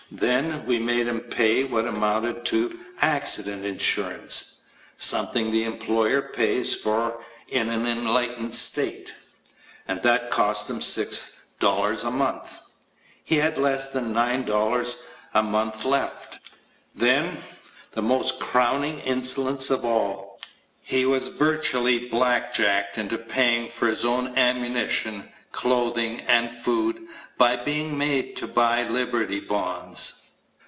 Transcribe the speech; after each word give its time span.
Then 0.13 0.65
we 0.65 0.77
made 0.77 1.07
him 1.07 1.21
pay 1.21 1.63
what 1.63 1.87
amounted 1.87 2.43
to 2.47 2.77
accident 3.01 3.65
insurance 3.65 4.59
something 4.97 5.49
the 5.51 5.63
employer 5.63 6.33
pays 6.33 6.75
for 6.75 7.23
in 7.47 7.69
an 7.69 7.85
enlightened 7.87 8.53
state 8.53 9.13
and 9.87 10.03
that 10.03 10.29
cost 10.29 10.69
him 10.69 10.79
$6 10.79 12.03
a 12.05 12.11
month. 12.11 12.57
He 13.23 13.37
had 13.37 13.57
less 13.57 13.93
than 13.93 14.13
$9 14.13 15.01
a 15.33 15.43
month 15.43 15.85
left. 15.85 16.39
Then, 16.93 17.41
the 17.93 18.01
most 18.03 18.41
crowning 18.41 18.99
insolence 19.05 19.69
of 19.69 19.85
all 19.85 20.41
he 20.81 21.05
was 21.05 21.27
virtually 21.29 22.09
blackjacked 22.09 22.97
into 22.97 23.17
paying 23.17 23.69
for 23.69 23.87
his 23.87 24.03
own 24.03 24.37
ammunition, 24.37 25.31
clothing, 25.53 26.19
and 26.27 26.49
food 26.51 27.07
by 27.37 27.55
being 27.57 27.97
made 27.97 28.35
to 28.37 28.47
buy 28.47 28.83
Liberty 28.87 29.39
Bonds. 29.39 30.17